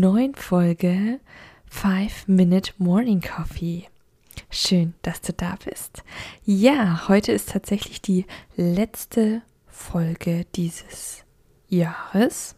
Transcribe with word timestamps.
neuen 0.00 0.34
Folge 0.34 1.20
5 1.68 2.28
Minute 2.28 2.72
Morning 2.78 3.20
Coffee. 3.20 3.84
Schön, 4.50 4.94
dass 5.02 5.20
du 5.20 5.32
da 5.32 5.56
bist. 5.64 6.02
Ja, 6.44 7.08
heute 7.08 7.32
ist 7.32 7.50
tatsächlich 7.50 8.00
die 8.00 8.24
letzte 8.56 9.42
Folge 9.66 10.46
dieses 10.54 11.24
Jahres. 11.68 12.54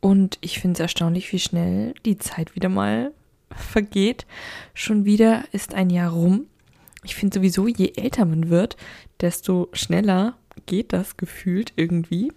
Und 0.00 0.38
ich 0.40 0.58
finde 0.58 0.74
es 0.74 0.80
erstaunlich, 0.80 1.32
wie 1.32 1.38
schnell 1.38 1.94
die 2.04 2.18
Zeit 2.18 2.54
wieder 2.54 2.68
mal 2.68 3.12
vergeht. 3.50 4.26
Schon 4.74 5.04
wieder 5.04 5.44
ist 5.52 5.74
ein 5.74 5.90
Jahr 5.90 6.12
rum. 6.12 6.46
Ich 7.04 7.14
finde 7.14 7.38
sowieso, 7.38 7.68
je 7.68 7.92
älter 7.96 8.24
man 8.24 8.50
wird, 8.50 8.76
desto 9.20 9.68
schneller 9.72 10.36
geht 10.66 10.92
das 10.92 11.16
gefühlt 11.16 11.72
irgendwie. 11.76 12.32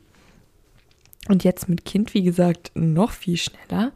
Und 1.27 1.43
jetzt 1.43 1.67
mit 1.69 1.85
Kind, 1.85 2.13
wie 2.13 2.23
gesagt, 2.23 2.71
noch 2.73 3.11
viel 3.11 3.37
schneller. 3.37 3.91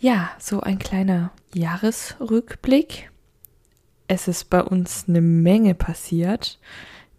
Ja, 0.00 0.30
so 0.38 0.60
ein 0.60 0.78
kleiner 0.78 1.30
Jahresrückblick 1.54 3.10
es 4.08 4.28
ist 4.28 4.50
bei 4.50 4.62
uns 4.62 5.06
eine 5.08 5.20
Menge 5.20 5.74
passiert. 5.74 6.58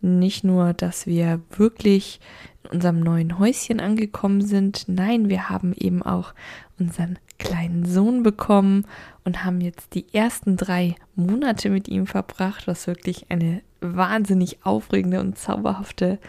Nicht 0.02 0.44
nur, 0.44 0.73
dass 0.73 1.08
wir 1.08 1.41
wirklich 1.49 2.19
in 2.64 2.72
unserem 2.72 2.99
neuen 2.99 3.39
Häuschen 3.39 3.80
angekommen 3.80 4.41
sind, 4.41 4.86
nein, 4.88 5.30
wir 5.30 5.49
haben 5.49 5.73
eben 5.73 6.03
auch 6.03 6.33
unseren 6.80 7.17
kleinen 7.38 7.86
Sohn 7.86 8.23
bekommen 8.23 8.86
und 9.23 9.44
haben 9.44 9.61
jetzt 9.61 9.94
die 9.94 10.14
ersten 10.14 10.58
drei 10.58 10.95
Monate 11.16 11.69
mit 11.69 11.88
ihm 11.88 12.08
verbracht, 12.08 12.67
was 12.67 12.88
wirklich 12.88 13.25
eine 13.30 13.61
wahnsinnig 13.81 14.66
aufregende 14.66 15.19
und 15.19 15.38
zauberhafte 15.38 16.19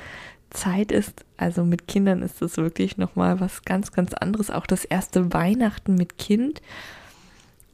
Zeit 0.57 0.93
ist. 0.93 1.25
Also 1.37 1.65
mit 1.65 1.87
Kindern 1.87 2.23
ist 2.23 2.43
das 2.43 2.57
wirklich 2.57 2.97
nochmal 2.97 3.41
was 3.41 3.65
ganz, 3.65 3.93
ganz 3.93 4.15
anderes. 4.15 4.51
Auch 4.51 4.67
das 4.67 4.85
erste 4.85 5.33
Weihnachten 5.33 5.95
mit 5.95 6.19
Kind 6.19 6.61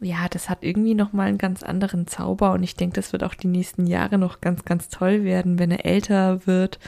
ja, 0.02 0.28
das 0.28 0.50
hat 0.50 0.58
irgendwie 0.62 0.94
nochmal 0.94 1.28
einen 1.28 1.38
ganz 1.38 1.62
anderen 1.62 2.06
Zauber 2.06 2.52
und 2.52 2.62
ich 2.62 2.74
denke, 2.74 2.94
das 2.94 3.12
wird 3.12 3.24
auch 3.24 3.34
die 3.34 3.46
nächsten 3.46 3.86
Jahre 3.86 4.18
noch 4.18 4.40
ganz, 4.40 4.64
ganz 4.64 4.88
toll 4.88 5.24
werden, 5.24 5.58
wenn 5.58 5.70
er 5.70 5.86
älter 5.86 6.46
wird 6.46 6.78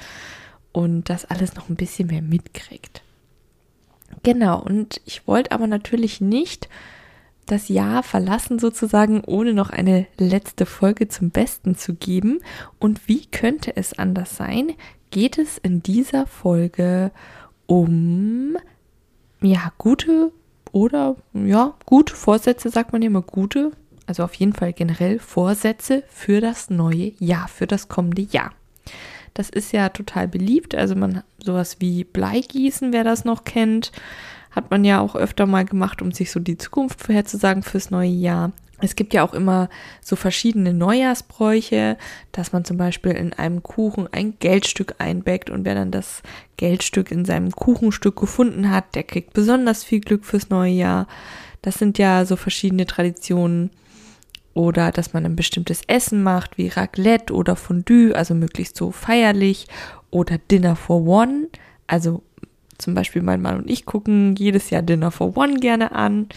und 0.72 1.08
das 1.08 1.24
alles 1.24 1.54
noch 1.54 1.68
ein 1.68 1.76
bisschen 1.76 2.08
mehr 2.08 2.22
mitkriegt. 2.22 3.02
Genau, 4.22 4.60
und 4.60 5.00
ich 5.06 5.26
wollte 5.26 5.52
aber 5.52 5.66
natürlich 5.66 6.20
nicht 6.20 6.68
das 7.46 7.68
Jahr 7.68 8.02
verlassen 8.02 8.58
sozusagen, 8.58 9.22
ohne 9.24 9.52
noch 9.52 9.70
eine 9.70 10.06
letzte 10.18 10.66
Folge 10.66 11.08
zum 11.08 11.30
Besten 11.30 11.76
zu 11.76 11.94
geben. 11.94 12.40
Und 12.78 13.06
wie 13.06 13.26
könnte 13.26 13.76
es 13.76 13.98
anders 13.98 14.36
sein? 14.36 14.72
Geht 15.14 15.38
es 15.38 15.58
in 15.58 15.80
dieser 15.80 16.26
Folge 16.26 17.12
um 17.66 18.56
ja, 19.40 19.72
gute 19.78 20.32
oder 20.72 21.14
ja, 21.34 21.74
gute 21.86 22.16
Vorsätze, 22.16 22.68
sagt 22.68 22.92
man 22.92 23.00
immer 23.00 23.22
gute, 23.22 23.70
also 24.08 24.24
auf 24.24 24.34
jeden 24.34 24.54
Fall 24.54 24.72
generell 24.72 25.20
Vorsätze 25.20 26.02
für 26.08 26.40
das 26.40 26.68
neue 26.68 27.12
Jahr, 27.20 27.46
für 27.46 27.68
das 27.68 27.86
kommende 27.86 28.22
Jahr. 28.22 28.50
Das 29.34 29.50
ist 29.50 29.70
ja 29.70 29.88
total 29.90 30.26
beliebt, 30.26 30.74
also 30.74 30.96
man 30.96 31.22
sowas 31.38 31.76
wie 31.78 32.02
Bleigießen, 32.02 32.92
wer 32.92 33.04
das 33.04 33.24
noch 33.24 33.44
kennt, 33.44 33.92
hat 34.50 34.72
man 34.72 34.84
ja 34.84 35.00
auch 35.00 35.14
öfter 35.14 35.46
mal 35.46 35.64
gemacht, 35.64 36.02
um 36.02 36.10
sich 36.10 36.32
so 36.32 36.40
die 36.40 36.58
Zukunft 36.58 37.00
vorherzusagen 37.00 37.62
fürs 37.62 37.92
neue 37.92 38.10
Jahr. 38.10 38.50
Es 38.80 38.96
gibt 38.96 39.14
ja 39.14 39.22
auch 39.22 39.34
immer 39.34 39.68
so 40.00 40.16
verschiedene 40.16 40.74
Neujahrsbräuche, 40.74 41.96
dass 42.32 42.52
man 42.52 42.64
zum 42.64 42.76
Beispiel 42.76 43.12
in 43.12 43.32
einem 43.32 43.62
Kuchen 43.62 44.08
ein 44.12 44.34
Geldstück 44.40 44.96
einbeckt 44.98 45.48
und 45.48 45.64
wer 45.64 45.74
dann 45.74 45.90
das 45.90 46.22
Geldstück 46.56 47.10
in 47.10 47.24
seinem 47.24 47.52
Kuchenstück 47.52 48.16
gefunden 48.16 48.70
hat, 48.70 48.94
der 48.94 49.04
kriegt 49.04 49.32
besonders 49.32 49.84
viel 49.84 50.00
Glück 50.00 50.24
fürs 50.24 50.50
neue 50.50 50.72
Jahr. 50.72 51.06
Das 51.62 51.76
sind 51.76 51.98
ja 51.98 52.24
so 52.24 52.36
verschiedene 52.36 52.86
Traditionen. 52.86 53.70
Oder 54.54 54.92
dass 54.92 55.12
man 55.12 55.24
ein 55.24 55.34
bestimmtes 55.34 55.82
Essen 55.88 56.22
macht, 56.22 56.58
wie 56.58 56.68
Raclette 56.68 57.34
oder 57.34 57.56
Fondue, 57.56 58.14
also 58.14 58.34
möglichst 58.34 58.76
so 58.76 58.92
feierlich. 58.92 59.66
Oder 60.10 60.38
Dinner 60.38 60.76
for 60.76 61.04
One, 61.04 61.48
also 61.88 62.22
zum 62.78 62.94
Beispiel 62.94 63.22
mein 63.22 63.42
Mann 63.42 63.58
und 63.58 63.70
ich 63.70 63.84
gucken 63.84 64.36
jedes 64.36 64.70
Jahr 64.70 64.82
Dinner 64.82 65.10
for 65.10 65.36
One 65.36 65.54
gerne 65.54 65.92
an. 65.92 66.28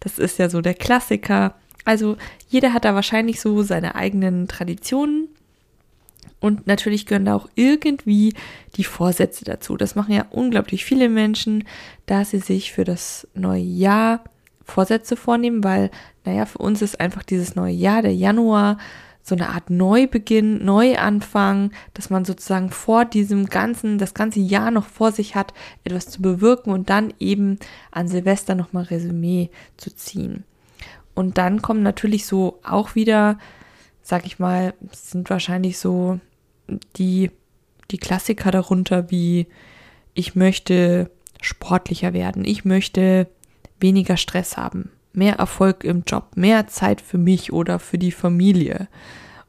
Das 0.00 0.18
ist 0.18 0.38
ja 0.38 0.48
so 0.48 0.60
der 0.60 0.74
Klassiker. 0.74 1.54
Also 1.84 2.16
jeder 2.48 2.72
hat 2.72 2.84
da 2.84 2.94
wahrscheinlich 2.94 3.40
so 3.40 3.62
seine 3.62 3.94
eigenen 3.94 4.48
Traditionen. 4.48 5.28
Und 6.40 6.66
natürlich 6.66 7.06
gehören 7.06 7.24
da 7.24 7.34
auch 7.34 7.48
irgendwie 7.54 8.34
die 8.76 8.84
Vorsätze 8.84 9.44
dazu. 9.44 9.76
Das 9.76 9.94
machen 9.94 10.12
ja 10.12 10.26
unglaublich 10.30 10.84
viele 10.84 11.08
Menschen, 11.08 11.64
dass 12.06 12.30
sie 12.30 12.38
sich 12.38 12.72
für 12.72 12.84
das 12.84 13.26
neue 13.34 13.62
Jahr 13.62 14.24
Vorsätze 14.62 15.16
vornehmen, 15.16 15.64
weil, 15.64 15.90
naja, 16.24 16.46
für 16.46 16.58
uns 16.58 16.82
ist 16.82 17.00
einfach 17.00 17.22
dieses 17.22 17.54
neue 17.54 17.72
Jahr, 17.72 18.02
der 18.02 18.14
Januar, 18.14 18.78
so 19.22 19.34
eine 19.34 19.48
Art 19.48 19.70
Neubeginn, 19.70 20.62
Neuanfang, 20.64 21.70
dass 21.94 22.10
man 22.10 22.26
sozusagen 22.26 22.70
vor 22.70 23.06
diesem 23.06 23.46
ganzen, 23.46 23.96
das 23.96 24.12
ganze 24.12 24.40
Jahr 24.40 24.70
noch 24.70 24.86
vor 24.86 25.12
sich 25.12 25.34
hat, 25.34 25.54
etwas 25.82 26.08
zu 26.08 26.20
bewirken 26.20 26.70
und 26.70 26.90
dann 26.90 27.14
eben 27.18 27.58
an 27.90 28.06
Silvester 28.06 28.54
nochmal 28.54 28.84
Resümee 28.84 29.48
zu 29.78 29.94
ziehen. 29.94 30.44
Und 31.14 31.38
dann 31.38 31.62
kommen 31.62 31.82
natürlich 31.82 32.26
so 32.26 32.58
auch 32.64 32.94
wieder, 32.94 33.38
sag 34.02 34.26
ich 34.26 34.38
mal, 34.38 34.74
sind 34.92 35.30
wahrscheinlich 35.30 35.78
so 35.78 36.18
die, 36.96 37.30
die 37.90 37.98
Klassiker 37.98 38.50
darunter 38.50 39.10
wie 39.10 39.46
ich 40.14 40.34
möchte 40.34 41.10
sportlicher 41.40 42.12
werden, 42.12 42.44
ich 42.44 42.64
möchte 42.64 43.28
weniger 43.80 44.16
Stress 44.16 44.56
haben, 44.56 44.90
mehr 45.12 45.34
Erfolg 45.36 45.84
im 45.84 46.04
Job, 46.06 46.36
mehr 46.36 46.68
Zeit 46.68 47.00
für 47.00 47.18
mich 47.18 47.52
oder 47.52 47.78
für 47.78 47.98
die 47.98 48.12
Familie 48.12 48.88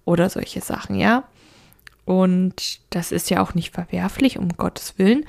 oder 0.04 0.30
solche 0.30 0.62
Sachen, 0.62 0.96
ja. 0.96 1.24
Und 2.04 2.80
das 2.92 3.12
ist 3.12 3.30
ja 3.30 3.42
auch 3.42 3.56
nicht 3.56 3.74
verwerflich, 3.74 4.38
um 4.38 4.50
Gottes 4.50 4.98
Willen. 4.98 5.26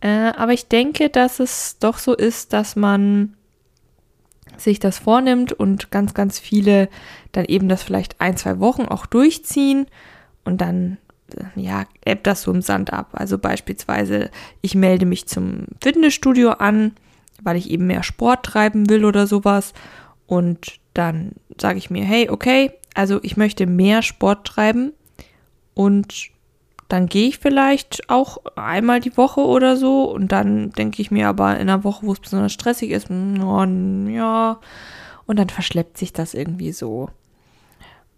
Äh, 0.00 0.32
aber 0.36 0.52
ich 0.52 0.66
denke, 0.66 1.08
dass 1.08 1.38
es 1.38 1.78
doch 1.78 1.98
so 1.98 2.14
ist, 2.14 2.52
dass 2.52 2.74
man 2.74 3.36
sich 4.56 4.78
das 4.78 4.98
vornimmt 4.98 5.52
und 5.52 5.90
ganz, 5.90 6.14
ganz 6.14 6.38
viele 6.38 6.88
dann 7.32 7.44
eben 7.44 7.68
das 7.68 7.82
vielleicht 7.82 8.20
ein, 8.20 8.36
zwei 8.36 8.58
Wochen 8.58 8.84
auch 8.84 9.06
durchziehen 9.06 9.86
und 10.44 10.60
dann, 10.60 10.98
äh, 11.34 11.60
ja, 11.60 11.84
ebbt 12.04 12.26
das 12.26 12.42
so 12.42 12.52
im 12.52 12.62
Sand 12.62 12.92
ab. 12.92 13.10
Also 13.12 13.38
beispielsweise, 13.38 14.30
ich 14.60 14.74
melde 14.74 15.06
mich 15.06 15.26
zum 15.26 15.66
Fitnessstudio 15.82 16.50
an, 16.50 16.92
weil 17.42 17.56
ich 17.56 17.70
eben 17.70 17.86
mehr 17.86 18.02
Sport 18.02 18.44
treiben 18.44 18.90
will 18.90 19.04
oder 19.04 19.26
sowas 19.26 19.72
und 20.26 20.78
dann 20.94 21.32
sage 21.58 21.78
ich 21.78 21.90
mir, 21.90 22.04
hey, 22.04 22.28
okay, 22.28 22.72
also 22.94 23.20
ich 23.22 23.36
möchte 23.36 23.66
mehr 23.66 24.02
Sport 24.02 24.46
treiben 24.46 24.92
und 25.74 26.30
dann 26.92 27.06
gehe 27.06 27.28
ich 27.28 27.38
vielleicht 27.38 28.10
auch 28.10 28.38
einmal 28.56 29.00
die 29.00 29.16
Woche 29.16 29.40
oder 29.40 29.76
so 29.76 30.10
und 30.10 30.32
dann 30.32 30.70
denke 30.70 31.00
ich 31.00 31.10
mir 31.10 31.28
aber 31.28 31.54
in 31.54 31.68
einer 31.68 31.84
Woche, 31.84 32.04
wo 32.04 32.12
es 32.12 32.20
besonders 32.20 32.52
stressig 32.52 32.90
ist, 32.90 33.10
oh, 33.10 33.64
ja, 34.08 34.58
und 35.26 35.38
dann 35.38 35.48
verschleppt 35.48 35.96
sich 35.96 36.12
das 36.12 36.34
irgendwie 36.34 36.72
so. 36.72 37.08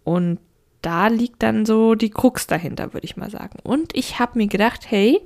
Und 0.03 0.39
da 0.81 1.07
liegt 1.07 1.43
dann 1.43 1.65
so 1.65 1.93
die 1.93 2.09
Krux 2.09 2.47
dahinter, 2.47 2.93
würde 2.93 3.05
ich 3.05 3.15
mal 3.15 3.29
sagen. 3.29 3.59
Und 3.63 3.95
ich 3.95 4.17
habe 4.19 4.39
mir 4.39 4.47
gedacht, 4.47 4.89
hey, 4.89 5.21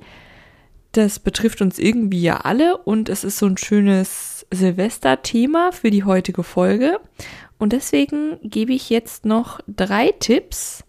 das 0.92 1.18
betrifft 1.18 1.62
uns 1.62 1.78
irgendwie 1.78 2.22
ja 2.22 2.38
alle 2.38 2.76
und 2.76 3.08
es 3.08 3.24
ist 3.24 3.38
so 3.38 3.46
ein 3.46 3.56
schönes 3.56 4.46
Silvester-Thema 4.50 5.72
für 5.72 5.90
die 5.90 6.04
heutige 6.04 6.42
Folge. 6.42 7.00
Und 7.58 7.72
deswegen 7.72 8.38
gebe 8.42 8.74
ich 8.74 8.90
jetzt 8.90 9.24
noch 9.24 9.60
drei 9.66 10.12
Tipps, 10.12 10.84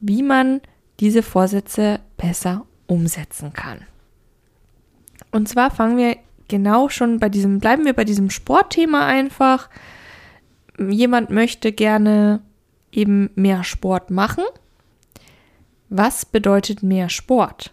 wie 0.00 0.22
man 0.22 0.62
diese 1.02 1.24
Vorsätze 1.24 1.98
besser 2.16 2.64
umsetzen 2.86 3.52
kann. 3.52 3.80
Und 5.32 5.48
zwar 5.48 5.72
fangen 5.72 5.96
wir 5.96 6.16
genau 6.46 6.88
schon 6.88 7.18
bei 7.18 7.28
diesem, 7.28 7.58
bleiben 7.58 7.84
wir 7.84 7.92
bei 7.92 8.04
diesem 8.04 8.30
Sportthema 8.30 9.04
einfach. 9.04 9.68
Jemand 10.78 11.30
möchte 11.30 11.72
gerne 11.72 12.40
eben 12.92 13.30
mehr 13.34 13.64
Sport 13.64 14.12
machen. 14.12 14.44
Was 15.88 16.24
bedeutet 16.24 16.84
mehr 16.84 17.08
Sport? 17.08 17.72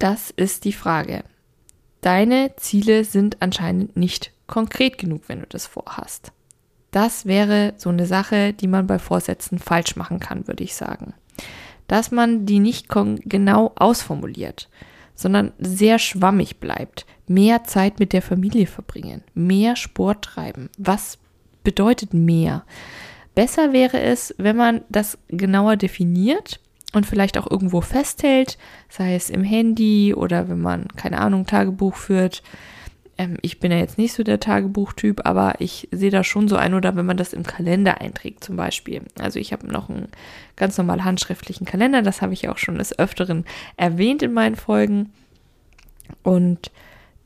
Das 0.00 0.30
ist 0.30 0.64
die 0.64 0.72
Frage. 0.72 1.22
Deine 2.00 2.56
Ziele 2.56 3.04
sind 3.04 3.40
anscheinend 3.40 3.96
nicht 3.96 4.32
konkret 4.48 4.98
genug, 4.98 5.28
wenn 5.28 5.38
du 5.38 5.46
das 5.46 5.68
vorhast. 5.68 6.32
Das 6.90 7.24
wäre 7.24 7.74
so 7.76 7.90
eine 7.90 8.06
Sache, 8.06 8.52
die 8.52 8.66
man 8.66 8.88
bei 8.88 8.98
Vorsätzen 8.98 9.60
falsch 9.60 9.94
machen 9.94 10.18
kann, 10.18 10.48
würde 10.48 10.64
ich 10.64 10.74
sagen. 10.74 11.14
Dass 11.92 12.10
man 12.10 12.46
die 12.46 12.58
nicht 12.58 12.88
genau 12.88 13.72
ausformuliert, 13.74 14.70
sondern 15.14 15.52
sehr 15.58 15.98
schwammig 15.98 16.56
bleibt. 16.58 17.04
Mehr 17.28 17.64
Zeit 17.64 18.00
mit 18.00 18.14
der 18.14 18.22
Familie 18.22 18.66
verbringen, 18.66 19.22
mehr 19.34 19.76
Sport 19.76 20.24
treiben. 20.24 20.70
Was 20.78 21.18
bedeutet 21.62 22.14
mehr? 22.14 22.64
Besser 23.34 23.74
wäre 23.74 24.00
es, 24.00 24.34
wenn 24.38 24.56
man 24.56 24.80
das 24.88 25.18
genauer 25.28 25.76
definiert 25.76 26.60
und 26.94 27.04
vielleicht 27.04 27.36
auch 27.36 27.50
irgendwo 27.50 27.82
festhält, 27.82 28.56
sei 28.88 29.14
es 29.14 29.28
im 29.28 29.44
Handy 29.44 30.14
oder 30.14 30.48
wenn 30.48 30.62
man, 30.62 30.88
keine 30.96 31.20
Ahnung, 31.20 31.44
Tagebuch 31.44 31.96
führt. 31.96 32.42
Ähm, 33.18 33.36
ich 33.42 33.60
bin 33.60 33.72
ja 33.72 33.78
jetzt 33.78 33.98
nicht 33.98 34.12
so 34.14 34.22
der 34.22 34.40
Tagebuchtyp, 34.40 35.26
aber 35.26 35.54
ich 35.60 35.88
sehe 35.90 36.10
da 36.10 36.24
schon 36.24 36.48
so 36.48 36.56
ein 36.56 36.74
oder 36.74 36.96
wenn 36.96 37.06
man 37.06 37.16
das 37.16 37.32
im 37.32 37.42
Kalender 37.42 38.00
einträgt 38.00 38.44
zum 38.44 38.56
Beispiel. 38.56 39.02
Also 39.18 39.38
ich 39.38 39.52
habe 39.52 39.66
noch 39.66 39.88
einen 39.88 40.08
ganz 40.56 40.78
normal 40.78 41.04
handschriftlichen 41.04 41.66
Kalender, 41.66 42.02
das 42.02 42.22
habe 42.22 42.32
ich 42.32 42.48
auch 42.48 42.58
schon 42.58 42.78
des 42.78 42.98
Öfteren 42.98 43.44
erwähnt 43.76 44.22
in 44.22 44.32
meinen 44.32 44.56
Folgen. 44.56 45.12
Und 46.22 46.70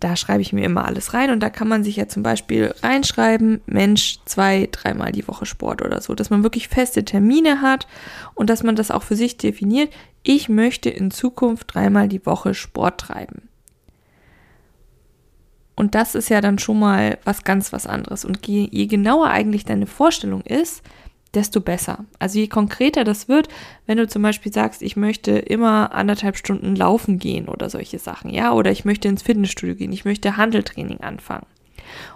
da 0.00 0.15
schreibe 0.15 0.43
ich 0.43 0.53
mir 0.53 0.65
immer 0.65 0.85
alles 0.85 1.15
rein 1.15 1.31
und 1.31 1.41
da 1.41 1.49
kann 1.49 1.69
man 1.69 1.83
sich 1.83 1.97
ja 1.97 2.06
zum 2.06 2.23
Beispiel 2.23 2.75
reinschreiben, 2.83 3.62
Mensch, 3.65 4.19
zwei, 4.27 4.69
dreimal 4.71 5.11
die 5.11 5.27
Woche 5.27 5.47
Sport 5.47 5.81
oder 5.81 6.03
so, 6.03 6.15
dass 6.15 6.29
man 6.29 6.43
wirklich 6.43 6.69
feste 6.69 7.05
Termine 7.05 7.62
hat 7.62 7.87
und 8.35 8.50
dass 8.50 8.62
man 8.62 8.77
das 8.77 8.91
auch 8.91 9.03
für 9.03 9.17
sich 9.17 9.38
definiert. 9.38 9.91
Ich 10.23 10.49
möchte 10.50 10.91
in 10.91 11.11
Zukunft 11.11 11.75
dreimal 11.75 12.09
die 12.09 12.25
Woche 12.27 12.53
Sport 12.53 13.00
treiben. 13.00 13.49
Und 15.76 15.94
das 15.94 16.14
ist 16.14 16.31
ja 16.31 16.40
dann 16.40 16.58
schon 16.58 16.78
mal 16.78 17.19
was 17.25 17.44
ganz 17.44 17.73
was 17.73 17.87
anderes. 17.87 18.25
Und 18.25 18.46
je, 18.46 18.69
je 18.70 18.87
genauer 18.87 19.28
eigentlich 19.28 19.67
deine 19.67 19.87
Vorstellung 19.87 20.40
ist, 20.40 20.82
desto 21.34 21.61
besser. 21.61 22.05
Also 22.19 22.38
je 22.38 22.49
konkreter 22.49 23.05
das 23.05 23.28
wird, 23.28 23.49
wenn 23.87 23.99
du 23.99 24.08
zum 24.08 24.23
Beispiel 24.23 24.52
sagst, 24.52 24.81
ich 24.81 24.96
möchte 24.96 25.32
immer 25.32 25.93
anderthalb 25.93 26.37
Stunden 26.38 26.75
laufen 26.75 27.19
gehen 27.19 27.46
oder 27.49 27.69
solche 27.69 27.99
Sachen, 27.99 28.31
ja, 28.31 28.52
oder 28.52 28.70
ich 28.70 28.87
möchte 28.87 29.08
ins 29.08 29.23
Fitnessstudio 29.23 29.76
gehen, 29.76 29.93
ich 29.93 30.06
möchte 30.06 30.38
Handeltraining 30.38 31.00
anfangen. 31.00 31.46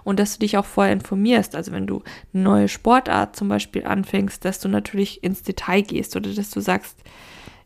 Und 0.04 0.18
dass 0.18 0.32
du 0.32 0.40
dich 0.40 0.56
auch 0.56 0.64
vorher 0.64 0.92
informierst, 0.92 1.54
also 1.54 1.70
wenn 1.72 1.86
du 1.86 2.02
eine 2.32 2.42
neue 2.42 2.68
Sportart 2.68 3.36
zum 3.36 3.48
Beispiel 3.48 3.84
anfängst, 3.84 4.44
dass 4.44 4.58
du 4.58 4.68
natürlich 4.68 5.22
ins 5.22 5.42
Detail 5.42 5.82
gehst 5.82 6.16
oder 6.16 6.30
dass 6.30 6.50
du 6.50 6.60
sagst, 6.60 6.96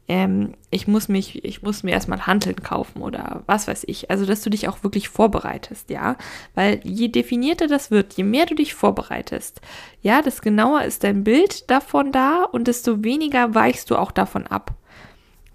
ähm, 0.07 0.55
ich 0.71 0.87
muss 0.87 1.09
mich, 1.09 1.45
ich 1.45 1.63
muss 1.63 1.83
mir 1.83 1.93
erstmal 1.93 2.27
Handeln 2.27 2.57
kaufen 2.57 3.01
oder 3.01 3.43
was 3.47 3.67
weiß 3.69 3.85
ich. 3.87 4.11
Also, 4.11 4.27
dass 4.27 4.43
du 4.43 4.51
dich 4.51 4.69
auch 4.69 4.83
wirklich 4.83 5.09
vorbereitest, 5.09 5.89
ja. 5.91 6.17
Weil 6.55 6.81
je 6.85 7.09
definierter 7.09 7.69
das 7.69 7.91
wird, 7.91 8.13
je 8.15 8.25
mehr 8.25 8.47
du 8.47 8.55
dich 8.55 8.75
vorbereitest, 8.75 9.61
ja, 10.03 10.21
desto 10.21 10.43
genauer 10.43 10.83
ist 10.83 11.05
dein 11.05 11.25
Bild 11.25 11.71
davon 11.71 12.13
da 12.13 12.45
und 12.45 12.69
desto 12.69 13.03
weniger 13.03 13.55
weichst 13.55 13.91
du 13.91 13.97
auch 13.97 14.13
davon 14.13 14.47
ab. 14.47 14.75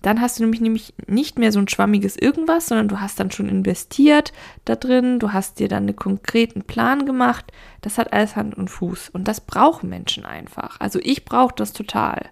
Dann 0.01 0.21
hast 0.21 0.39
du 0.39 0.43
nämlich, 0.43 0.61
nämlich 0.61 0.93
nicht 1.07 1.37
mehr 1.37 1.51
so 1.51 1.59
ein 1.59 1.67
schwammiges 1.67 2.15
Irgendwas, 2.15 2.67
sondern 2.67 2.87
du 2.87 3.01
hast 3.01 3.19
dann 3.19 3.31
schon 3.31 3.49
investiert 3.49 4.31
da 4.63 4.75
drin, 4.75 5.19
du 5.19 5.33
hast 5.33 5.59
dir 5.59 5.67
dann 5.67 5.83
einen 5.83 5.95
konkreten 5.95 6.63
Plan 6.63 7.05
gemacht. 7.05 7.51
Das 7.81 7.97
hat 7.97 8.13
alles 8.13 8.37
Hand 8.37 8.55
und 8.55 8.69
Fuß. 8.69 9.09
Und 9.09 9.27
das 9.27 9.41
brauchen 9.41 9.89
Menschen 9.89 10.25
einfach. 10.25 10.79
Also 10.79 10.99
ich 11.03 11.25
brauche 11.25 11.53
das 11.55 11.73
total 11.73 12.29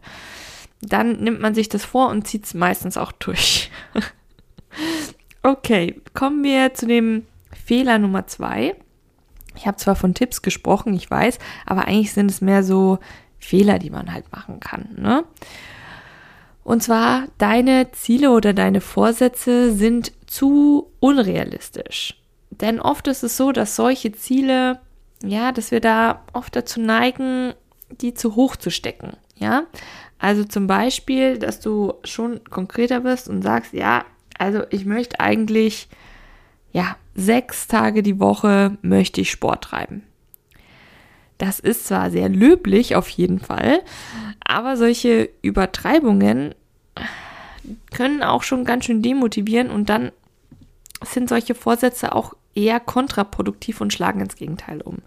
dann 0.82 1.24
nimmt 1.24 1.42
man 1.42 1.56
sich 1.56 1.70
das 1.70 1.86
vor 1.86 2.10
und 2.10 2.28
zieht 2.28 2.46
es 2.46 2.54
meistens 2.54 2.98
auch 2.98 3.12
durch. 3.12 3.72
okay, 5.44 6.02
kommen 6.14 6.44
wir 6.44 6.74
zu 6.74 6.88
dem 6.88 7.26
Fehler 7.66 8.00
Nummer 8.00 8.28
zwei. 8.28 8.76
Ich 9.56 9.66
habe 9.66 9.78
zwar 9.78 9.96
von 9.96 10.14
Tipps 10.14 10.42
gesprochen, 10.42 10.94
ich 10.94 11.10
weiß, 11.10 11.40
aber 11.66 11.88
eigentlich 11.88 12.14
sind 12.14 12.30
es 12.30 12.42
mehr 12.42 12.64
so 12.64 13.00
Fehler, 13.40 13.80
die 13.80 13.90
man 13.90 14.14
halt 14.14 14.32
machen 14.32 14.60
kann. 14.60 14.90
Ne? 14.98 15.24
Und 16.64 16.84
zwar, 16.84 17.28
deine 17.38 17.92
Ziele 17.92 18.32
oder 18.32 18.54
deine 18.54 18.82
Vorsätze 18.82 19.74
sind 19.74 20.12
zu 20.28 20.92
unrealistisch. 21.00 22.22
Denn 22.50 22.80
oft 22.80 23.08
ist 23.08 23.24
es 23.24 23.38
so, 23.38 23.52
dass 23.52 23.76
solche 23.76 24.12
Ziele, 24.12 24.80
ja, 25.24 25.52
dass 25.52 25.72
wir 25.72 25.80
da 25.80 26.24
oft 26.34 26.56
dazu 26.56 26.82
neigen, 26.82 27.54
die 27.90 28.14
zu 28.14 28.36
hoch 28.36 28.56
zu 28.56 28.70
stecken. 28.70 29.16
Ja, 29.40 29.64
also 30.20 30.44
zum 30.44 30.68
Beispiel, 30.68 31.38
dass 31.38 31.60
du 31.60 31.94
schon 32.04 32.44
konkreter 32.50 33.04
wirst 33.04 33.30
und 33.30 33.42
sagst, 33.42 33.74
ja, 33.74 34.06
also 34.38 34.64
ich 34.70 34.86
möchte 34.86 35.20
eigentlich, 35.20 35.88
ja, 36.72 36.96
sechs 37.16 37.68
Tage 37.68 38.04
die 38.04 38.20
Woche 38.20 38.78
möchte 38.82 39.22
ich 39.22 39.32
Sport 39.32 39.64
treiben. 39.64 40.04
Das 41.38 41.60
ist 41.60 41.88
zwar 41.88 42.10
sehr 42.10 42.30
löblich 42.30 42.96
auf 42.96 43.10
jeden 43.10 43.40
Fall, 43.40 43.82
aber 44.44 44.76
solche 44.76 45.30
Übertreibungen 45.44 46.56
können 47.92 48.24
auch 48.24 48.42
schon 48.44 48.66
ganz 48.66 48.86
schön 48.86 49.04
demotivieren 49.04 49.70
und 49.70 49.90
dann 49.90 50.12
sind 51.04 51.30
solche 51.30 51.54
Vorsätze 51.54 52.16
auch 52.16 52.34
eher 52.58 52.80
kontraproduktiv 52.80 53.80
und 53.80 53.94
schlagen 53.94 54.20
ins 54.20 54.36
Gegenteil 54.36 54.82
um. 54.82 54.98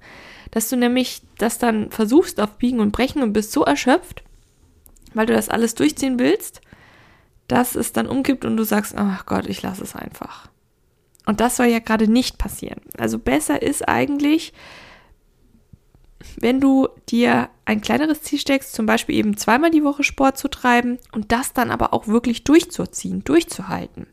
Dass 0.52 0.68
du 0.68 0.76
nämlich 0.76 1.22
das 1.36 1.58
dann 1.58 1.90
versuchst 1.90 2.40
auf 2.40 2.56
Biegen 2.56 2.80
und 2.80 2.92
Brechen 2.92 3.22
und 3.22 3.32
bist 3.32 3.52
so 3.52 3.64
erschöpft, 3.64 4.22
weil 5.14 5.26
du 5.26 5.34
das 5.34 5.48
alles 5.48 5.74
durchziehen 5.74 6.18
willst, 6.18 6.60
dass 7.48 7.74
es 7.74 7.92
dann 7.92 8.06
umgibt 8.06 8.44
und 8.44 8.56
du 8.56 8.62
sagst, 8.62 8.94
ach 8.96 9.26
Gott, 9.26 9.46
ich 9.46 9.60
lasse 9.62 9.82
es 9.82 9.96
einfach. 9.96 10.48
Und 11.26 11.40
das 11.40 11.56
soll 11.56 11.66
ja 11.66 11.80
gerade 11.80 12.08
nicht 12.08 12.38
passieren. 12.38 12.80
Also 12.96 13.18
besser 13.18 13.60
ist 13.60 13.88
eigentlich, 13.88 14.52
wenn 16.36 16.60
du 16.60 16.88
dir 17.08 17.50
ein 17.64 17.80
kleineres 17.80 18.22
Ziel 18.22 18.38
steckst, 18.38 18.72
zum 18.72 18.86
Beispiel 18.86 19.16
eben 19.16 19.36
zweimal 19.36 19.70
die 19.70 19.84
Woche 19.84 20.04
Sport 20.04 20.38
zu 20.38 20.48
treiben 20.48 20.98
und 21.12 21.32
das 21.32 21.52
dann 21.52 21.70
aber 21.70 21.92
auch 21.92 22.06
wirklich 22.06 22.44
durchzuziehen, 22.44 23.24
durchzuhalten. 23.24 24.06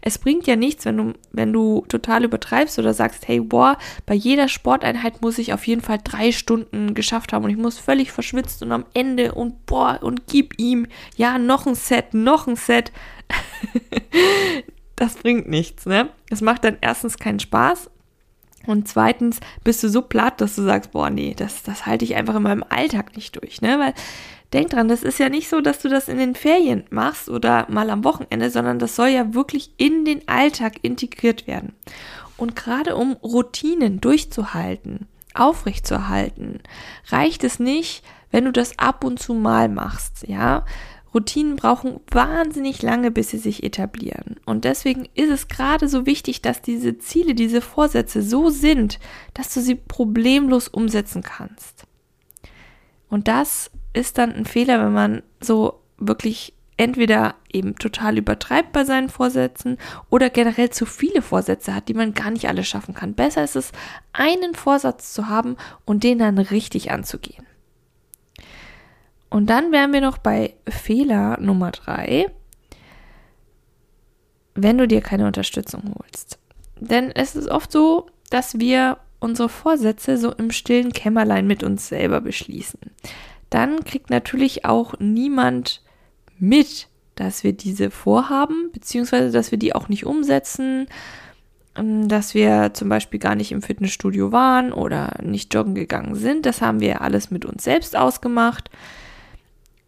Es 0.00 0.18
bringt 0.18 0.46
ja 0.46 0.56
nichts, 0.56 0.84
wenn 0.84 0.96
du, 0.96 1.12
wenn 1.32 1.52
du 1.52 1.84
total 1.88 2.24
übertreibst 2.24 2.78
oder 2.78 2.94
sagst, 2.94 3.28
hey, 3.28 3.40
boah, 3.40 3.76
bei 4.06 4.14
jeder 4.14 4.48
Sporteinheit 4.48 5.22
muss 5.22 5.38
ich 5.38 5.52
auf 5.52 5.66
jeden 5.66 5.82
Fall 5.82 5.98
drei 6.02 6.32
Stunden 6.32 6.94
geschafft 6.94 7.32
haben 7.32 7.44
und 7.44 7.50
ich 7.50 7.56
muss 7.56 7.78
völlig 7.78 8.12
verschwitzt 8.12 8.62
und 8.62 8.72
am 8.72 8.86
Ende 8.94 9.34
und 9.34 9.66
boah, 9.66 9.98
und 10.02 10.26
gib 10.26 10.58
ihm, 10.58 10.86
ja, 11.16 11.38
noch 11.38 11.66
ein 11.66 11.74
Set, 11.74 12.14
noch 12.14 12.46
ein 12.46 12.56
Set. 12.56 12.92
das 14.96 15.14
bringt 15.14 15.48
nichts, 15.48 15.86
ne? 15.86 16.08
Es 16.30 16.40
macht 16.40 16.64
dann 16.64 16.78
erstens 16.80 17.18
keinen 17.18 17.40
Spaß 17.40 17.90
und 18.66 18.86
zweitens 18.88 19.40
bist 19.64 19.82
du 19.82 19.88
so 19.88 20.02
platt, 20.02 20.40
dass 20.40 20.56
du 20.56 20.62
sagst, 20.62 20.92
boah, 20.92 21.10
nee, 21.10 21.34
das, 21.36 21.62
das 21.62 21.86
halte 21.86 22.04
ich 22.04 22.14
einfach 22.14 22.36
in 22.36 22.42
meinem 22.42 22.64
Alltag 22.68 23.16
nicht 23.16 23.36
durch, 23.40 23.60
ne? 23.60 23.78
Weil 23.78 23.94
denk 24.52 24.70
dran, 24.70 24.88
das 24.88 25.02
ist 25.02 25.18
ja 25.18 25.28
nicht 25.28 25.48
so, 25.48 25.60
dass 25.60 25.80
du 25.80 25.88
das 25.88 26.08
in 26.08 26.18
den 26.18 26.34
Ferien 26.34 26.84
machst 26.90 27.28
oder 27.28 27.66
mal 27.68 27.90
am 27.90 28.04
Wochenende, 28.04 28.50
sondern 28.50 28.78
das 28.78 28.96
soll 28.96 29.08
ja 29.08 29.34
wirklich 29.34 29.72
in 29.76 30.04
den 30.04 30.26
Alltag 30.28 30.74
integriert 30.82 31.46
werden. 31.46 31.74
Und 32.36 32.56
gerade 32.56 32.96
um 32.96 33.12
Routinen 33.12 34.00
durchzuhalten, 34.00 35.06
aufrechtzuerhalten, 35.34 36.60
reicht 37.08 37.44
es 37.44 37.58
nicht, 37.58 38.04
wenn 38.30 38.44
du 38.44 38.52
das 38.52 38.78
ab 38.78 39.04
und 39.04 39.18
zu 39.18 39.34
mal 39.34 39.68
machst, 39.68 40.26
ja? 40.26 40.64
Routinen 41.14 41.56
brauchen 41.56 42.00
wahnsinnig 42.10 42.80
lange, 42.80 43.10
bis 43.10 43.30
sie 43.30 43.38
sich 43.38 43.62
etablieren. 43.62 44.36
Und 44.46 44.64
deswegen 44.64 45.06
ist 45.14 45.30
es 45.30 45.48
gerade 45.48 45.86
so 45.86 46.06
wichtig, 46.06 46.40
dass 46.40 46.62
diese 46.62 46.98
Ziele, 46.98 47.34
diese 47.34 47.60
Vorsätze 47.60 48.22
so 48.22 48.48
sind, 48.48 48.98
dass 49.34 49.52
du 49.52 49.60
sie 49.60 49.74
problemlos 49.74 50.68
umsetzen 50.68 51.22
kannst. 51.22 51.84
Und 53.12 53.28
das 53.28 53.70
ist 53.92 54.16
dann 54.16 54.32
ein 54.32 54.46
Fehler, 54.46 54.82
wenn 54.82 54.94
man 54.94 55.22
so 55.38 55.82
wirklich 55.98 56.54
entweder 56.78 57.34
eben 57.52 57.76
total 57.76 58.16
übertreibt 58.16 58.72
bei 58.72 58.86
seinen 58.86 59.10
Vorsätzen 59.10 59.76
oder 60.08 60.30
generell 60.30 60.70
zu 60.70 60.86
viele 60.86 61.20
Vorsätze 61.20 61.74
hat, 61.74 61.88
die 61.88 61.94
man 61.94 62.14
gar 62.14 62.30
nicht 62.30 62.48
alle 62.48 62.64
schaffen 62.64 62.94
kann. 62.94 63.12
Besser 63.12 63.44
ist 63.44 63.54
es, 63.54 63.72
einen 64.14 64.54
Vorsatz 64.54 65.12
zu 65.12 65.28
haben 65.28 65.58
und 65.84 66.04
den 66.04 66.16
dann 66.16 66.38
richtig 66.38 66.90
anzugehen. 66.90 67.44
Und 69.28 69.50
dann 69.50 69.72
wären 69.72 69.92
wir 69.92 70.00
noch 70.00 70.16
bei 70.16 70.54
Fehler 70.66 71.38
Nummer 71.38 71.70
drei, 71.70 72.30
wenn 74.54 74.78
du 74.78 74.88
dir 74.88 75.02
keine 75.02 75.26
Unterstützung 75.26 75.94
holst. 75.98 76.38
Denn 76.80 77.10
es 77.10 77.36
ist 77.36 77.48
oft 77.48 77.70
so, 77.72 78.06
dass 78.30 78.58
wir 78.58 78.96
unsere 79.22 79.48
Vorsätze 79.48 80.18
so 80.18 80.32
im 80.32 80.50
stillen 80.50 80.92
Kämmerlein 80.92 81.46
mit 81.46 81.62
uns 81.62 81.88
selber 81.88 82.20
beschließen 82.20 82.80
dann 83.52 83.84
kriegt 83.84 84.10
natürlich 84.10 84.64
auch 84.64 84.94
niemand 84.98 85.82
mit, 86.38 86.88
dass 87.14 87.44
wir 87.44 87.52
diese 87.52 87.90
vorhaben, 87.90 88.70
beziehungsweise 88.72 89.30
dass 89.30 89.50
wir 89.50 89.58
die 89.58 89.74
auch 89.74 89.88
nicht 89.88 90.06
umsetzen, 90.06 90.86
ähm, 91.76 92.08
dass 92.08 92.34
wir 92.34 92.72
zum 92.72 92.88
Beispiel 92.88 93.20
gar 93.20 93.34
nicht 93.34 93.52
im 93.52 93.62
Fitnessstudio 93.62 94.32
waren 94.32 94.72
oder 94.72 95.16
nicht 95.22 95.52
joggen 95.52 95.74
gegangen 95.74 96.14
sind. 96.14 96.46
Das 96.46 96.62
haben 96.62 96.80
wir 96.80 97.02
alles 97.02 97.30
mit 97.30 97.44
uns 97.44 97.64
selbst 97.64 97.94
ausgemacht. 97.94 98.70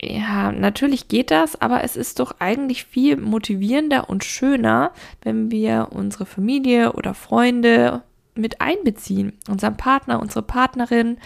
Ja, 0.01 0.53
natürlich 0.53 1.09
geht 1.09 1.31
das, 1.31 1.61
aber 1.63 1.83
es 1.83 1.97
ist 1.97 2.21
doch 2.21 2.37
eigentlich 2.41 2.85
viel 2.85 3.17
motivierender 3.17 4.11
und 4.11 4.23
schöner, 4.23 4.93
wenn 5.23 5.51
wir 5.51 5.89
unsere 5.93 6.27
Familie 6.27 6.93
oder 6.93 7.15
Freunde 7.15 8.03
mit 8.35 8.61
einbeziehen, 8.61 9.33
unseren 9.49 9.77
Partner, 9.77 10.21
unsere 10.21 10.43
Partnerin, 10.43 11.19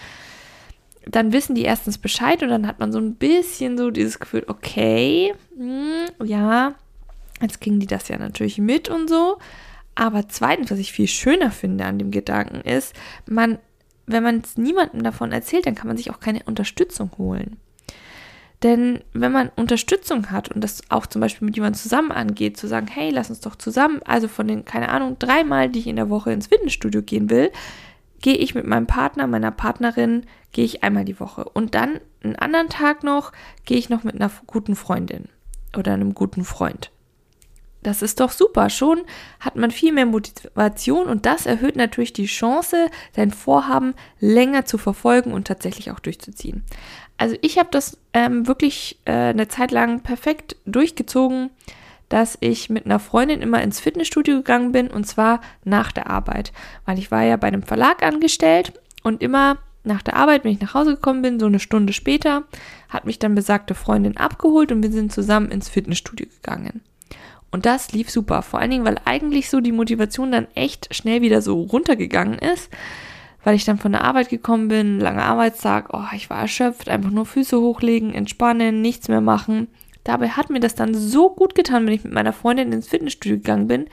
dann 1.05 1.33
wissen 1.33 1.55
die 1.55 1.63
erstens 1.63 1.97
Bescheid 1.97 2.43
und 2.43 2.49
dann 2.49 2.67
hat 2.67 2.79
man 2.79 2.91
so 2.91 2.99
ein 2.99 3.15
bisschen 3.15 3.77
so 3.77 3.89
dieses 3.89 4.19
Gefühl, 4.19 4.43
okay, 4.47 5.33
mh, 5.57 6.07
hm, 6.19 6.27
ja, 6.27 6.75
jetzt 7.41 7.61
kriegen 7.61 7.79
die 7.79 7.87
das 7.87 8.07
ja 8.09 8.17
natürlich 8.17 8.57
mit 8.57 8.89
und 8.89 9.09
so. 9.09 9.37
Aber 9.95 10.29
zweitens, 10.29 10.71
was 10.71 10.79
ich 10.79 10.91
viel 10.91 11.07
schöner 11.07 11.51
finde 11.51 11.85
an 11.85 11.99
dem 11.99 12.11
Gedanken 12.11 12.61
ist, 12.61 12.95
man, 13.25 13.57
wenn 14.05 14.23
man 14.23 14.39
es 14.39 14.57
niemandem 14.57 15.03
davon 15.03 15.31
erzählt, 15.31 15.65
dann 15.65 15.75
kann 15.75 15.87
man 15.87 15.97
sich 15.97 16.11
auch 16.11 16.19
keine 16.19 16.43
Unterstützung 16.43 17.11
holen. 17.17 17.57
Denn 18.63 19.01
wenn 19.13 19.31
man 19.31 19.49
Unterstützung 19.55 20.31
hat 20.31 20.49
und 20.49 20.61
das 20.61 20.81
auch 20.89 21.05
zum 21.05 21.21
Beispiel 21.21 21.45
mit 21.45 21.55
jemandem 21.55 21.79
zusammen 21.79 22.11
angeht, 22.11 22.57
zu 22.57 22.67
sagen, 22.67 22.87
hey, 22.87 23.09
lass 23.09 23.29
uns 23.29 23.39
doch 23.39 23.55
zusammen, 23.55 24.01
also 24.03 24.27
von 24.27 24.47
den, 24.47 24.65
keine 24.65 24.89
Ahnung, 24.89 25.17
dreimal, 25.17 25.69
die 25.69 25.79
ich 25.79 25.87
in 25.87 25.95
der 25.95 26.09
Woche 26.09 26.33
ins 26.33 26.47
Fitnessstudio 26.47 27.01
gehen 27.01 27.29
will, 27.29 27.51
gehe 28.21 28.35
ich 28.35 28.55
mit 28.55 28.65
meinem 28.65 28.87
Partner, 28.87 29.27
meiner 29.27 29.51
Partnerin, 29.51 30.25
gehe 30.51 30.65
ich 30.65 30.83
einmal 30.83 31.05
die 31.05 31.21
Woche. 31.21 31.45
Und 31.45 31.73
dann 31.73 32.01
einen 32.21 32.35
anderen 32.35 32.67
Tag 32.67 33.03
noch, 33.03 33.31
gehe 33.65 33.77
ich 33.77 33.89
noch 33.89 34.03
mit 34.03 34.15
einer 34.15 34.31
guten 34.45 34.75
Freundin 34.75 35.29
oder 35.77 35.93
einem 35.93 36.13
guten 36.13 36.43
Freund. 36.43 36.91
Das 37.81 38.01
ist 38.01 38.19
doch 38.19 38.31
super. 38.31 38.69
Schon 38.69 39.03
hat 39.39 39.55
man 39.55 39.71
viel 39.71 39.93
mehr 39.93 40.05
Motivation 40.05 41.07
und 41.07 41.25
das 41.25 41.45
erhöht 41.45 41.77
natürlich 41.77 42.11
die 42.11 42.25
Chance, 42.25 42.89
sein 43.15 43.31
Vorhaben 43.31 43.93
länger 44.19 44.65
zu 44.65 44.77
verfolgen 44.77 45.31
und 45.31 45.47
tatsächlich 45.47 45.91
auch 45.91 45.99
durchzuziehen. 45.99 46.65
Also 47.19 47.35
ich 47.41 47.59
habe 47.59 47.69
das 47.71 47.99
ähm, 48.13 48.47
wirklich 48.47 48.97
äh, 49.05 49.11
eine 49.11 49.47
Zeit 49.47 49.69
lang 49.69 50.01
perfekt 50.01 50.55
durchgezogen 50.65 51.51
dass 52.09 52.37
ich 52.41 52.69
mit 52.69 52.85
einer 52.85 52.99
Freundin 52.99 53.41
immer 53.41 53.61
ins 53.61 53.79
Fitnessstudio 53.79 54.37
gegangen 54.37 54.71
bin 54.71 54.87
und 54.87 55.05
zwar 55.05 55.41
nach 55.63 55.91
der 55.91 56.09
Arbeit, 56.09 56.51
weil 56.85 56.97
ich 56.97 57.11
war 57.11 57.23
ja 57.23 57.37
bei 57.37 57.47
einem 57.47 57.63
Verlag 57.63 58.03
angestellt 58.03 58.73
und 59.03 59.21
immer 59.21 59.59
nach 59.83 60.01
der 60.01 60.15
Arbeit, 60.15 60.43
wenn 60.43 60.51
ich 60.51 60.59
nach 60.59 60.73
Hause 60.73 60.95
gekommen 60.95 61.21
bin, 61.21 61.39
so 61.39 61.45
eine 61.45 61.59
Stunde 61.59 61.93
später, 61.93 62.43
hat 62.89 63.05
mich 63.05 63.19
dann 63.19 63.35
besagte 63.35 63.75
Freundin 63.75 64.17
abgeholt 64.17 64.71
und 64.71 64.83
wir 64.83 64.91
sind 64.91 65.13
zusammen 65.13 65.51
ins 65.51 65.69
Fitnessstudio 65.69 66.27
gegangen. 66.27 66.81
Und 67.51 67.65
das 67.65 67.93
lief 67.93 68.09
super, 68.09 68.41
vor 68.41 68.59
allen 68.59 68.71
Dingen, 68.71 68.85
weil 68.85 68.99
eigentlich 69.05 69.49
so 69.49 69.59
die 69.59 69.71
Motivation 69.71 70.31
dann 70.31 70.47
echt 70.53 70.93
schnell 70.93 71.21
wieder 71.21 71.41
so 71.41 71.61
runtergegangen 71.61 72.37
ist, 72.37 72.69
weil 73.43 73.55
ich 73.55 73.65
dann 73.65 73.77
von 73.77 73.91
der 73.91 74.03
Arbeit 74.03 74.29
gekommen 74.29 74.67
bin, 74.67 74.99
langer 74.99 75.25
Arbeitstag, 75.25 75.89
oh, 75.93 76.03
ich 76.15 76.29
war 76.29 76.39
erschöpft, 76.39 76.89
einfach 76.89 77.11
nur 77.11 77.25
Füße 77.25 77.59
hochlegen, 77.59 78.13
entspannen, 78.13 78.81
nichts 78.81 79.07
mehr 79.07 79.21
machen. 79.21 79.67
Dabei 80.03 80.29
hat 80.29 80.49
mir 80.49 80.59
das 80.59 80.75
dann 80.75 80.93
so 80.93 81.29
gut 81.29 81.55
getan, 81.55 81.85
wenn 81.85 81.93
ich 81.93 82.03
mit 82.03 82.13
meiner 82.13 82.33
Freundin 82.33 82.71
ins 82.71 82.87
Fitnessstudio 82.87 83.37
gegangen 83.37 83.67
bin. 83.67 83.87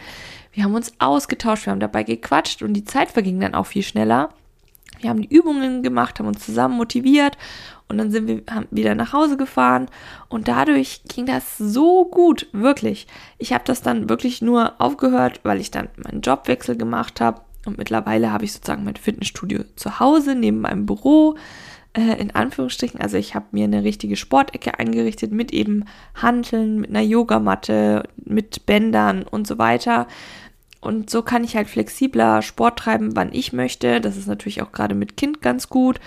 Wir 0.53 0.65
haben 0.65 0.75
uns 0.75 0.95
ausgetauscht, 0.99 1.67
wir 1.67 1.73
haben 1.73 1.81
dabei 1.81 2.03
gequatscht 2.03 2.63
und 2.63 2.73
die 2.73 2.85
Zeit 2.85 3.11
verging 3.11 3.39
dann 3.41 3.55
auch 3.55 3.67
viel 3.67 3.83
schneller. 3.83 4.31
Wir 5.01 5.11
haben 5.11 5.21
die 5.21 5.35
Übungen 5.35 5.83
gemacht, 5.83 6.19
haben 6.19 6.27
uns 6.27 6.45
zusammen 6.45 6.77
motiviert 6.77 7.37
und 7.89 7.99
dann 7.99 8.11
sind 8.11 8.27
wir 8.27 8.43
wieder 8.71 8.95
nach 8.95 9.13
Hause 9.13 9.37
gefahren 9.37 9.89
und 10.29 10.49
dadurch 10.49 11.03
ging 11.07 11.27
das 11.27 11.59
so 11.59 12.07
gut, 12.07 12.49
wirklich. 12.53 13.07
Ich 13.37 13.53
habe 13.53 13.65
das 13.67 13.83
dann 13.83 14.09
wirklich 14.09 14.41
nur 14.41 14.81
aufgehört, 14.81 15.41
weil 15.43 15.61
ich 15.61 15.71
dann 15.71 15.89
meinen 16.03 16.23
Jobwechsel 16.23 16.77
gemacht 16.77 17.21
habe 17.21 17.43
und 17.67 17.79
mittlerweile 17.79 18.33
habe 18.33 18.45
ich 18.45 18.53
sozusagen 18.53 18.85
mein 18.85 18.97
Fitnessstudio 18.97 19.65
zu 19.77 20.01
Hause 20.01 20.35
neben 20.35 20.61
meinem 20.61 20.87
Büro 20.87 21.37
äh, 21.97 22.21
in 22.21 22.35
Anführungsstrichen, 22.35 23.01
also 23.01 23.17
ich 23.17 23.35
habe 23.35 23.47
mir 23.53 23.65
eine 23.65 23.83
richtige 23.83 24.17
Sportecke 24.17 24.79
eingerichtet 24.79 25.33
mit 25.33 25.53
eben 25.53 25.85
Hanteln, 26.15 26.81
mit 26.81 26.91
einer 26.91 27.01
Yogamatte, 27.01 28.05
mit 28.23 28.67
Bändern 28.67 29.23
und 29.23 29.47
so 29.47 29.57
weiter. 29.57 30.07
Und 30.81 31.09
so 31.09 31.23
kann 31.23 31.43
ich 31.43 31.57
halt 31.57 31.69
flexibler 31.69 32.43
Sport 32.43 32.79
treiben, 32.79 33.17
wann 33.17 33.33
ich 33.33 33.53
möchte. 33.53 34.01
Das 34.01 34.17
ist 34.17 34.29
natürlich 34.29 34.61
auch 34.61 34.73
gerade 34.73 34.95
mit 34.95 35.17
Kind 35.17 35.41
ganz 35.41 35.69
gut. 35.69 35.99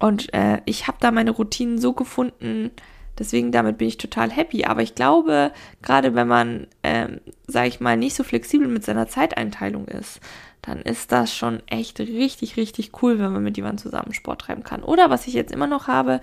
Und 0.00 0.34
äh, 0.34 0.60
ich 0.64 0.88
habe 0.88 0.98
da 1.00 1.12
meine 1.12 1.30
Routinen 1.30 1.78
so 1.78 1.92
gefunden. 1.92 2.72
Deswegen 3.18 3.52
damit 3.52 3.78
bin 3.78 3.88
ich 3.88 3.98
total 3.98 4.30
happy. 4.30 4.64
Aber 4.64 4.82
ich 4.82 4.94
glaube, 4.94 5.52
gerade 5.82 6.14
wenn 6.14 6.28
man, 6.28 6.66
ähm, 6.82 7.20
sage 7.46 7.68
ich 7.68 7.80
mal, 7.80 7.96
nicht 7.96 8.14
so 8.14 8.24
flexibel 8.24 8.68
mit 8.68 8.84
seiner 8.84 9.08
Zeiteinteilung 9.08 9.86
ist, 9.88 10.20
dann 10.62 10.82
ist 10.82 11.12
das 11.12 11.34
schon 11.34 11.62
echt 11.66 12.00
richtig, 12.00 12.56
richtig 12.56 13.02
cool, 13.02 13.18
wenn 13.18 13.32
man 13.32 13.42
mit 13.42 13.56
jemandem 13.56 13.82
zusammen 13.82 14.12
Sport 14.12 14.42
treiben 14.42 14.64
kann. 14.64 14.82
Oder 14.82 15.08
was 15.10 15.26
ich 15.26 15.34
jetzt 15.34 15.52
immer 15.52 15.66
noch 15.66 15.86
habe, 15.86 16.20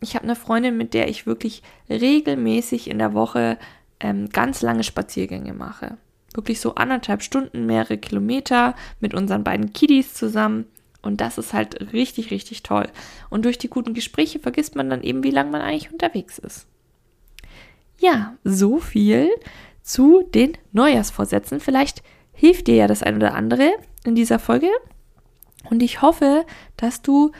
ich 0.00 0.14
habe 0.14 0.24
eine 0.24 0.36
Freundin, 0.36 0.76
mit 0.76 0.94
der 0.94 1.08
ich 1.08 1.26
wirklich 1.26 1.62
regelmäßig 1.90 2.88
in 2.88 2.98
der 2.98 3.14
Woche 3.14 3.58
ähm, 4.00 4.28
ganz 4.30 4.62
lange 4.62 4.84
Spaziergänge 4.84 5.54
mache. 5.54 5.96
Wirklich 6.34 6.60
so 6.60 6.74
anderthalb 6.74 7.22
Stunden, 7.22 7.66
mehrere 7.66 7.98
Kilometer 7.98 8.74
mit 9.00 9.14
unseren 9.14 9.44
beiden 9.44 9.72
Kiddies 9.72 10.14
zusammen. 10.14 10.66
Und 11.02 11.20
das 11.20 11.38
ist 11.38 11.52
halt 11.52 11.92
richtig, 11.92 12.30
richtig 12.30 12.62
toll. 12.62 12.88
Und 13.30 13.44
durch 13.44 13.58
die 13.58 13.68
guten 13.68 13.94
Gespräche 13.94 14.38
vergisst 14.38 14.76
man 14.76 14.90
dann 14.90 15.02
eben, 15.02 15.22
wie 15.22 15.30
lange 15.30 15.50
man 15.50 15.60
eigentlich 15.60 15.92
unterwegs 15.92 16.38
ist. 16.38 16.66
Ja, 17.98 18.36
so 18.44 18.78
viel 18.78 19.30
zu 19.82 20.22
den 20.34 20.52
Neujahrsvorsätzen. 20.72 21.60
Vielleicht 21.60 22.02
hilft 22.32 22.66
dir 22.66 22.76
ja 22.76 22.86
das 22.86 23.02
ein 23.02 23.16
oder 23.16 23.34
andere 23.34 23.72
in 24.04 24.14
dieser 24.14 24.38
Folge. 24.38 24.68
Und 25.70 25.82
ich 25.82 26.02
hoffe, 26.02 26.44
dass 26.76 27.02
du 27.02 27.32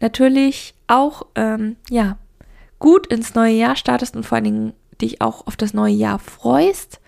natürlich 0.00 0.74
auch 0.86 1.26
ähm, 1.34 1.76
ja, 1.90 2.18
gut 2.78 3.06
ins 3.08 3.34
neue 3.34 3.54
Jahr 3.54 3.76
startest 3.76 4.16
und 4.16 4.24
vor 4.24 4.36
allen 4.36 4.44
Dingen 4.44 4.72
dich 5.00 5.20
auch 5.20 5.46
auf 5.46 5.56
das 5.56 5.74
neue 5.74 5.92
Jahr 5.92 6.18
freust, 6.18 7.00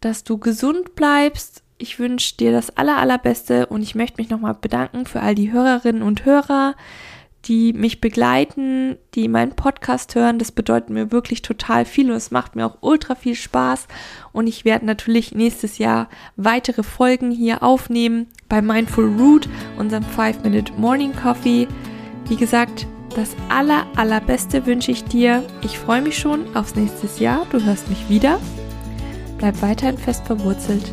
dass 0.00 0.24
du 0.24 0.38
gesund 0.38 0.94
bleibst. 0.94 1.61
Ich 1.82 1.98
wünsche 1.98 2.36
dir 2.36 2.52
das 2.52 2.76
aller, 2.76 2.98
allerbeste 2.98 3.66
und 3.66 3.82
ich 3.82 3.96
möchte 3.96 4.22
mich 4.22 4.30
nochmal 4.30 4.54
bedanken 4.54 5.04
für 5.04 5.20
all 5.20 5.34
die 5.34 5.50
Hörerinnen 5.50 6.02
und 6.04 6.24
Hörer, 6.24 6.76
die 7.46 7.72
mich 7.72 8.00
begleiten, 8.00 8.98
die 9.16 9.26
meinen 9.26 9.56
Podcast 9.56 10.14
hören. 10.14 10.38
Das 10.38 10.52
bedeutet 10.52 10.90
mir 10.90 11.10
wirklich 11.10 11.42
total 11.42 11.84
viel 11.84 12.08
und 12.08 12.16
es 12.16 12.30
macht 12.30 12.54
mir 12.54 12.66
auch 12.66 12.78
ultra 12.82 13.16
viel 13.16 13.34
Spaß. 13.34 13.88
Und 14.30 14.46
ich 14.46 14.64
werde 14.64 14.86
natürlich 14.86 15.34
nächstes 15.34 15.78
Jahr 15.78 16.08
weitere 16.36 16.84
Folgen 16.84 17.32
hier 17.32 17.64
aufnehmen 17.64 18.28
bei 18.48 18.62
Mindful 18.62 19.16
Root, 19.18 19.48
unserem 19.76 20.04
5-Minute 20.04 20.74
Morning 20.74 21.12
Coffee. 21.16 21.66
Wie 22.28 22.36
gesagt, 22.36 22.86
das 23.16 23.34
aller, 23.48 23.88
allerbeste 23.96 24.66
wünsche 24.66 24.92
ich 24.92 25.02
dir. 25.02 25.42
Ich 25.62 25.80
freue 25.80 26.00
mich 26.00 26.16
schon 26.16 26.54
aufs 26.54 26.76
nächste 26.76 27.08
Jahr. 27.20 27.44
Du 27.50 27.60
hörst 27.60 27.88
mich 27.88 28.08
wieder. 28.08 28.38
Bleib 29.38 29.60
weiterhin 29.62 29.98
fest 29.98 30.24
verwurzelt. 30.28 30.92